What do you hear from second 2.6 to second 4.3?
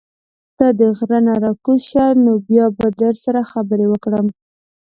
به در سره خبرې وکړم